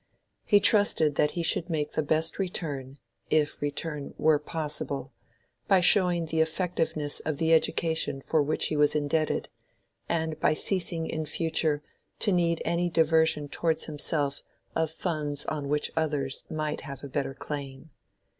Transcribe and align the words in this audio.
He 0.43 0.59
trusted 0.59 1.13
that 1.13 1.33
he 1.37 1.43
should 1.43 1.69
make 1.69 1.91
the 1.91 2.01
best 2.01 2.39
return, 2.39 2.97
if 3.29 3.61
return 3.61 4.15
were 4.17 4.39
possible, 4.39 5.11
by 5.67 5.79
showing 5.79 6.25
the 6.25 6.39
effectiveness 6.41 7.19
of 7.19 7.37
the 7.37 7.53
education 7.53 8.19
for 8.19 8.41
which 8.41 8.69
he 8.69 8.75
was 8.75 8.95
indebted, 8.95 9.47
and 10.09 10.39
by 10.39 10.55
ceasing 10.55 11.05
in 11.05 11.27
future 11.27 11.83
to 12.17 12.31
need 12.31 12.63
any 12.65 12.89
diversion 12.89 13.47
towards 13.47 13.85
himself 13.85 14.41
of 14.75 14.89
funds 14.89 15.45
on 15.45 15.69
which 15.69 15.91
others 15.95 16.45
might 16.49 16.81
have 16.81 17.03
a 17.03 17.07
better 17.07 17.35
claim. 17.35 17.91